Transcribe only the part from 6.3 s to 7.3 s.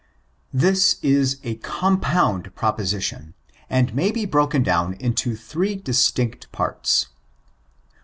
parts.